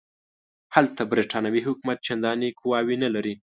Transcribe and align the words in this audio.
هلته 0.75 1.01
برټانوي 1.11 1.61
حکومت 1.67 1.97
چنداني 2.07 2.49
قواوې 2.59 2.95
نه 3.03 3.09
لري. 3.15 3.33